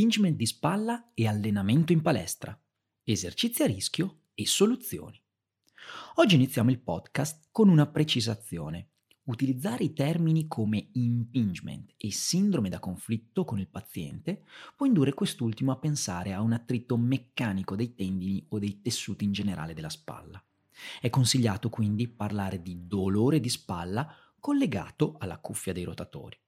[0.00, 2.58] impingement di spalla e allenamento in palestra,
[3.04, 5.22] esercizi a rischio e soluzioni.
[6.14, 8.92] Oggi iniziamo il podcast con una precisazione.
[9.24, 14.44] Utilizzare i termini come impingement e sindrome da conflitto con il paziente
[14.74, 19.32] può indurre quest'ultimo a pensare a un attrito meccanico dei tendini o dei tessuti in
[19.32, 20.42] generale della spalla.
[20.98, 26.38] È consigliato quindi parlare di dolore di spalla collegato alla cuffia dei rotatori.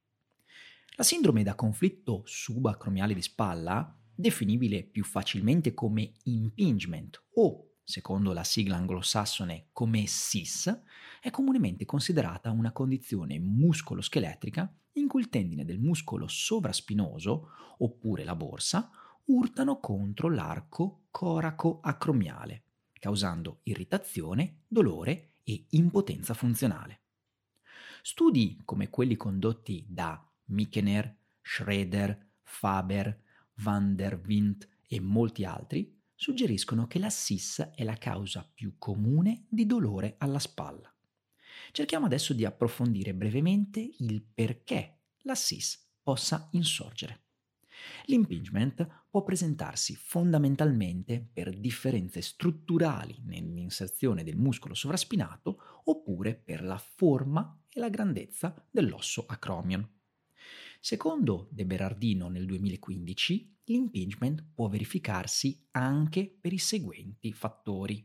[0.97, 8.45] La sindrome da conflitto subacromiale di spalla, definibile più facilmente come impingement o, secondo la
[8.45, 10.83] sigla anglosassone, come SIS,
[11.23, 18.37] è comunemente considerata una condizione muscoloscheletrica in cui il tendine del muscolo sovraspinoso, oppure la
[18.37, 18.91] borsa,
[19.25, 27.01] urtano contro l'arco coraco-acromiale, causando irritazione, dolore e impotenza funzionale.
[28.03, 30.23] Studi come quelli condotti da
[30.53, 33.21] Mikener, Schroeder, Faber,
[33.57, 39.47] van der Wint e molti altri suggeriscono che la SIS è la causa più comune
[39.49, 40.95] di dolore alla spalla.
[41.73, 47.25] Cerchiamo adesso di approfondire brevemente il perché la SIS possa insorgere.
[48.07, 57.61] L'impingement può presentarsi fondamentalmente per differenze strutturali nell'inserzione del muscolo sovraspinato oppure per la forma
[57.69, 59.89] e la grandezza dell'osso acromion.
[60.85, 68.05] Secondo De Berardino nel 2015, l'impingement può verificarsi anche per i seguenti fattori.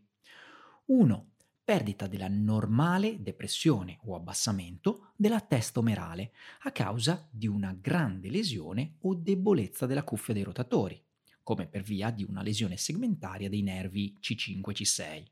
[0.85, 1.31] 1.
[1.63, 8.97] Perdita della normale depressione o abbassamento della testa omerale a causa di una grande lesione
[8.99, 11.03] o debolezza della cuffia dei rotatori,
[11.41, 15.25] come per via di una lesione segmentaria dei nervi C5-C6.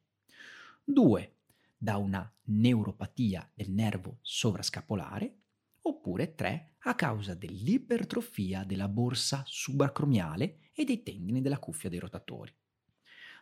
[0.83, 1.35] 2.
[1.77, 5.41] Da una neuropatia del nervo sovrascapolare
[5.87, 12.53] oppure 3 a causa dell'ipertrofia della borsa subacromiale e dei tendini della cuffia dei rotatori.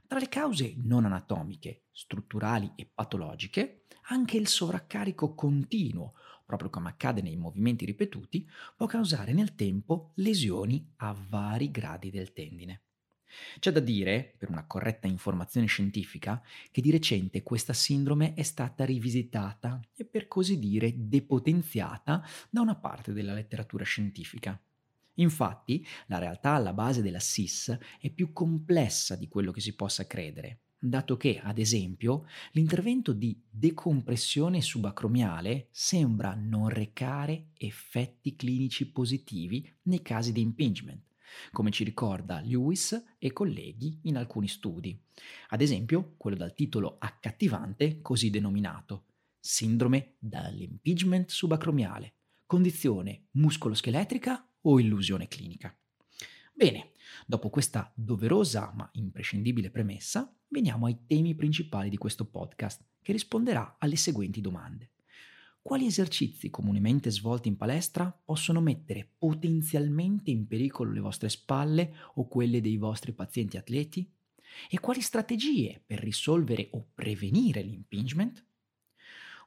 [0.05, 6.13] Tra le cause non anatomiche, strutturali e patologiche, anche il sovraccarico continuo,
[6.45, 12.33] proprio come accade nei movimenti ripetuti, può causare nel tempo lesioni a vari gradi del
[12.33, 12.83] tendine.
[13.59, 18.85] C'è da dire, per una corretta informazione scientifica, che di recente questa sindrome è stata
[18.85, 24.59] rivisitata e per così dire depotenziata da una parte della letteratura scientifica.
[25.15, 30.07] Infatti, la realtà alla base della SIS è più complessa di quello che si possa
[30.07, 39.71] credere, dato che, ad esempio, l'intervento di decompressione subacromiale sembra non recare effetti clinici positivi
[39.83, 41.01] nei casi di impingement,
[41.51, 44.99] come ci ricorda Lewis e colleghi in alcuni studi.
[45.49, 49.05] Ad esempio, quello dal titolo accattivante così denominato
[49.39, 52.13] Sindrome dall'impingement subacromiale,
[52.45, 55.77] condizione muscoloscheletrica o illusione clinica.
[56.53, 56.91] Bene,
[57.25, 63.75] dopo questa doverosa ma imprescindibile premessa, veniamo ai temi principali di questo podcast, che risponderà
[63.79, 64.92] alle seguenti domande
[65.63, 72.27] quali esercizi comunemente svolti in palestra possono mettere potenzialmente in pericolo le vostre spalle o
[72.27, 74.05] quelle dei vostri pazienti atleti?
[74.69, 78.45] E quali strategie per risolvere o prevenire l'impingement?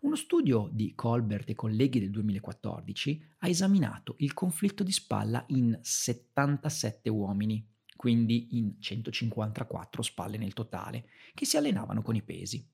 [0.00, 5.78] Uno studio di Colbert e colleghi del 2014 ha esaminato il conflitto di spalla in
[5.82, 7.62] 77 uomini,
[7.94, 12.66] quindi in 154 spalle nel totale, che si allenavano con i pesi.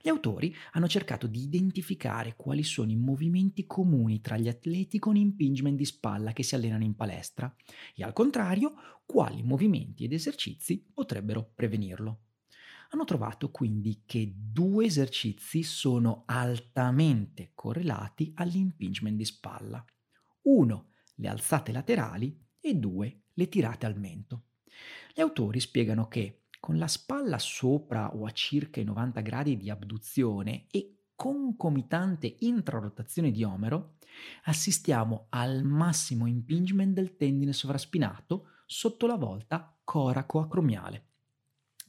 [0.00, 5.16] Gli autori hanno cercato di identificare quali sono i movimenti comuni tra gli atleti con
[5.16, 7.54] impingement di spalla che si allenano in palestra
[7.94, 8.74] e al contrario
[9.06, 12.20] quali movimenti ed esercizi potrebbero prevenirlo.
[12.90, 19.82] Hanno trovato quindi che due esercizi sono altamente correlati all'impingement di spalla.
[20.42, 24.44] Uno, le alzate laterali e due, le tirate al mento.
[25.14, 29.68] Gli autori spiegano che con la spalla sopra o a circa i 90 gradi di
[29.68, 33.96] abduzione e concomitante intrarotazione di omero,
[34.44, 41.06] assistiamo al massimo impingement del tendine sovraspinato sotto la volta coraco-acromiale.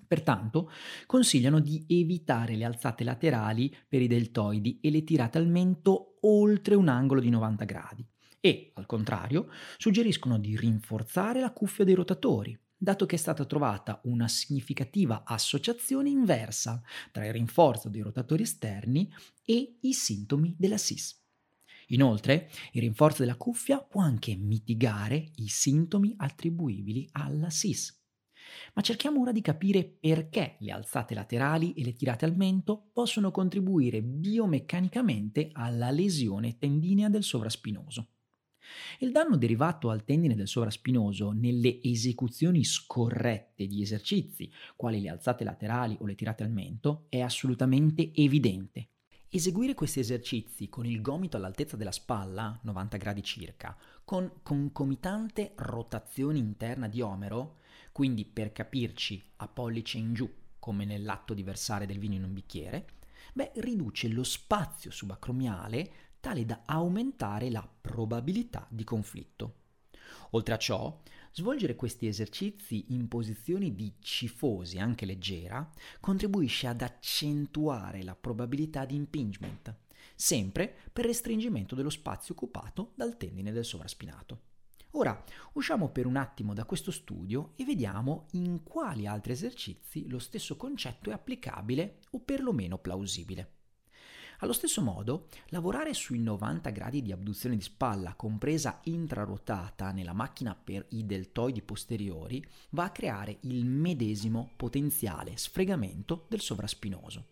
[0.08, 0.72] Pertanto
[1.06, 6.74] consigliano di evitare le alzate laterali per i deltoidi e le tirate al mento oltre
[6.74, 8.04] un angolo di 90 gradi
[8.40, 14.02] e, al contrario, suggeriscono di rinforzare la cuffia dei rotatori, dato che è stata trovata
[14.04, 16.82] una significativa associazione inversa
[17.12, 19.10] tra il rinforzo dei rotatori esterni
[19.46, 21.22] e i sintomi della SIS.
[21.88, 28.02] Inoltre, il rinforzo della cuffia può anche mitigare i sintomi attribuibili alla SIS.
[28.74, 33.32] Ma cerchiamo ora di capire perché le alzate laterali e le tirate al mento possono
[33.32, 38.10] contribuire biomeccanicamente alla lesione tendinea del sovraspinoso.
[39.00, 45.44] Il danno derivato al tendine del sovraspinoso nelle esecuzioni scorrette di esercizi, quali le alzate
[45.44, 48.90] laterali o le tirate al mento, è assolutamente evidente.
[49.30, 53.76] Eseguire questi esercizi con il gomito all'altezza della spalla, 90 gradi circa,
[54.06, 57.58] con concomitante rotazione interna di omero,
[57.92, 62.34] quindi per capirci a pollice in giù, come nell'atto di versare del vino in un
[62.34, 62.88] bicchiere,
[63.34, 65.92] beh, riduce lo spazio subacromiale
[66.24, 69.56] tale da aumentare la probabilità di conflitto.
[70.30, 71.02] Oltre a ciò,
[71.34, 78.96] svolgere questi esercizi in posizioni di cifosi, anche leggera, contribuisce ad accentuare la probabilità di
[78.96, 79.76] impingement,
[80.16, 84.40] sempre per restringimento dello spazio occupato dal tendine del sovraspinato.
[84.92, 85.22] Ora
[85.54, 90.56] usciamo per un attimo da questo studio e vediamo in quali altri esercizi lo stesso
[90.56, 93.53] concetto è applicabile o perlomeno plausibile.
[94.44, 100.54] Allo stesso modo, lavorare sui 90 gradi di abduzione di spalla, compresa intraruotata nella macchina
[100.54, 107.28] per i deltoidi posteriori, va a creare il medesimo potenziale sfregamento del sovraspinoso.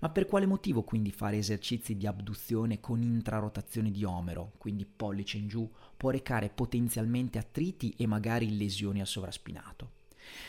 [0.00, 5.38] Ma per quale motivo quindi fare esercizi di abduzione con intrarotazione di omero, quindi pollice
[5.38, 10.02] in giù, può recare potenzialmente attriti e magari lesioni al sovraspinato?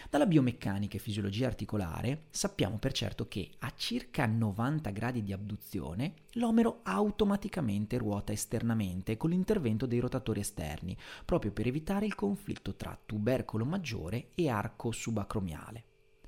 [0.09, 6.13] Dalla biomeccanica e fisiologia articolare sappiamo per certo che a circa 90 gradi di abduzione
[6.33, 12.97] l'omero automaticamente ruota esternamente con l'intervento dei rotatori esterni, proprio per evitare il conflitto tra
[13.05, 15.83] tubercolo maggiore e arco subacromiale.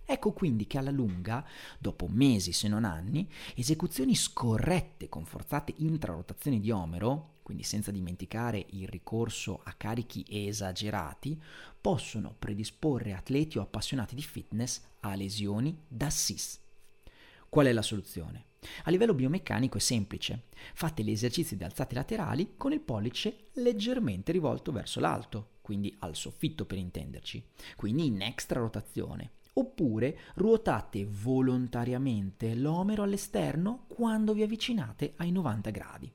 [0.09, 1.45] Ecco quindi che alla lunga,
[1.77, 8.65] dopo mesi se non anni, esecuzioni scorrette con forzate intrarotazioni di omero, quindi senza dimenticare
[8.71, 11.41] il ricorso a carichi esagerati,
[11.79, 16.59] possono predisporre atleti o appassionati di fitness a lesioni da SIS.
[17.47, 18.47] Qual è la soluzione?
[18.83, 20.47] A livello biomeccanico è semplice.
[20.73, 26.17] Fate gli esercizi di alzate laterali con il pollice leggermente rivolto verso l'alto, quindi al
[26.17, 27.41] soffitto per intenderci,
[27.77, 36.11] quindi in extra rotazione oppure ruotate volontariamente l'omero all'esterno quando vi avvicinate ai 90 gradi.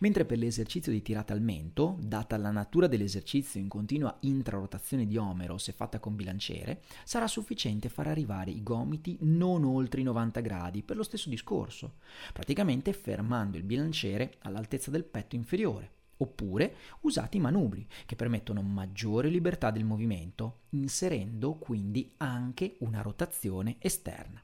[0.00, 5.16] Mentre per l'esercizio di tirata al mento, data la natura dell'esercizio in continua intrarotazione di
[5.16, 10.40] omero se fatta con bilanciere, sarà sufficiente far arrivare i gomiti non oltre i 90
[10.40, 11.96] gradi per lo stesso discorso,
[12.32, 19.28] praticamente fermando il bilanciere all'altezza del petto inferiore oppure usate i manubri che permettono maggiore
[19.28, 24.42] libertà del movimento, inserendo quindi anche una rotazione esterna.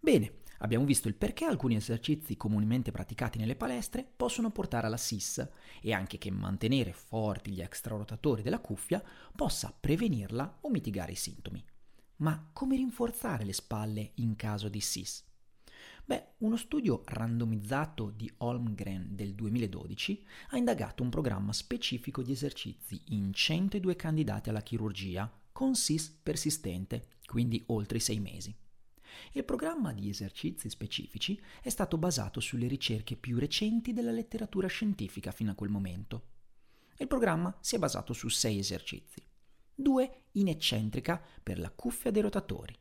[0.00, 5.46] Bene, abbiamo visto il perché alcuni esercizi comunemente praticati nelle palestre possono portare alla SIS
[5.82, 9.02] e anche che mantenere forti gli extrarotatori della cuffia
[9.36, 11.62] possa prevenirla o mitigare i sintomi.
[12.16, 15.24] Ma come rinforzare le spalle in caso di SIS?
[16.06, 23.02] Beh, uno studio randomizzato di Holmgren del 2012 ha indagato un programma specifico di esercizi
[23.08, 28.54] in 102 candidati alla chirurgia con SIS persistente, quindi oltre i sei mesi.
[29.32, 35.30] Il programma di esercizi specifici è stato basato sulle ricerche più recenti della letteratura scientifica
[35.30, 36.32] fino a quel momento.
[36.98, 39.22] Il programma si è basato su sei esercizi,
[39.74, 42.76] due in eccentrica per la cuffia dei rotatori,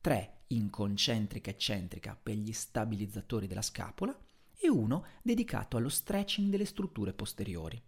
[0.00, 4.16] 3 in concentrica eccentrica per gli stabilizzatori della scapola
[4.58, 7.80] e uno dedicato allo stretching delle strutture posteriori.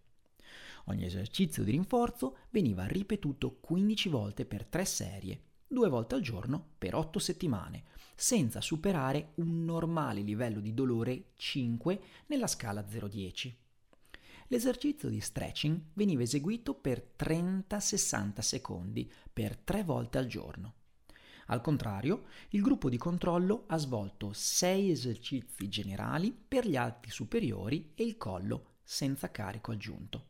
[0.87, 6.71] Ogni esercizio di rinforzo veniva ripetuto 15 volte per 3 serie, due volte al giorno
[6.79, 7.85] per 8 settimane,
[8.15, 13.55] senza superare un normale livello di dolore 5 nella scala 0-10.
[14.49, 20.75] L'esercizio di stretching veniva eseguito per 30-60 secondi per 3 volte al giorno.
[21.51, 27.93] Al contrario, il gruppo di controllo ha svolto 6 esercizi generali per gli alti superiori
[27.95, 30.25] e il collo senza carico aggiunto.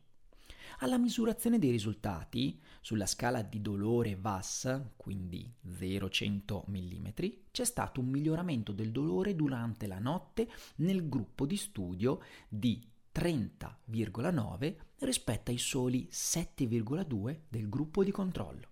[0.81, 7.07] Alla misurazione dei risultati, sulla scala di dolore VAS, quindi 0-100 mm,
[7.51, 12.81] c'è stato un miglioramento del dolore durante la notte nel gruppo di studio di
[13.13, 18.67] 30,9 rispetto ai soli 7,2 del gruppo di controllo.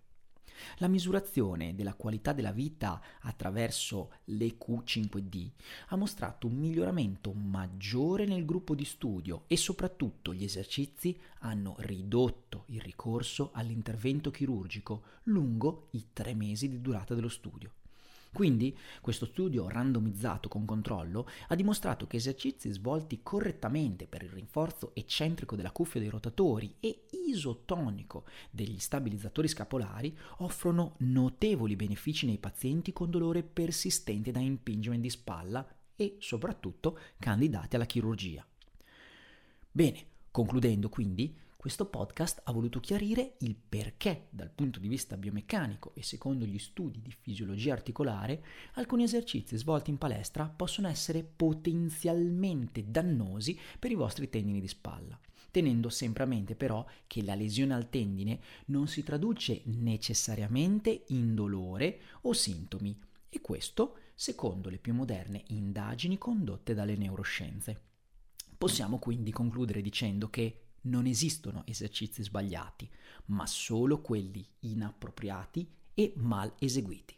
[0.78, 5.50] La misurazione della qualità della vita attraverso l'EQ5D
[5.88, 12.64] ha mostrato un miglioramento maggiore nel gruppo di studio e soprattutto gli esercizi hanno ridotto
[12.68, 17.72] il ricorso all'intervento chirurgico lungo i tre mesi di durata dello studio.
[18.32, 24.92] Quindi questo studio randomizzato con controllo ha dimostrato che esercizi svolti correttamente per il rinforzo
[24.94, 32.94] eccentrico della cuffia dei rotatori e isotonico degli stabilizzatori scapolari offrono notevoli benefici nei pazienti
[32.94, 38.46] con dolore persistente da impingement di spalla e soprattutto candidati alla chirurgia.
[39.72, 45.92] Bene, concludendo quindi, Questo podcast ha voluto chiarire il perché, dal punto di vista biomeccanico
[45.96, 48.44] e secondo gli studi di fisiologia articolare,
[48.76, 55.20] alcuni esercizi svolti in palestra possono essere potenzialmente dannosi per i vostri tendini di spalla,
[55.50, 61.34] tenendo sempre a mente però che la lesione al tendine non si traduce necessariamente in
[61.34, 62.96] dolore o sintomi,
[63.30, 67.82] e questo secondo le più moderne indagini condotte dalle neuroscienze.
[68.56, 72.90] Possiamo quindi concludere dicendo che non esistono esercizi sbagliati,
[73.26, 77.16] ma solo quelli inappropriati e mal eseguiti.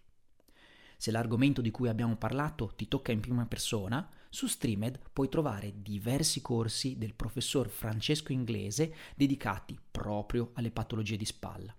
[0.97, 5.81] Se l'argomento di cui abbiamo parlato ti tocca in prima persona, su Streamed puoi trovare
[5.81, 11.75] diversi corsi del professor Francesco Inglese dedicati proprio alle patologie di spalla.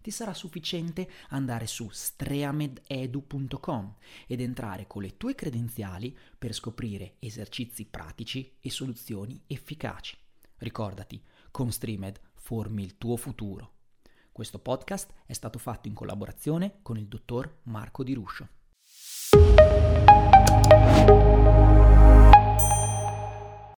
[0.00, 3.94] Ti sarà sufficiente andare su streamededu.com
[4.26, 10.21] ed entrare con le tue credenziali per scoprire esercizi pratici e soluzioni efficaci.
[10.62, 13.72] Ricordati, con Streamed formi il tuo futuro.
[14.30, 18.48] Questo podcast è stato fatto in collaborazione con il dottor Marco Di Ruscio.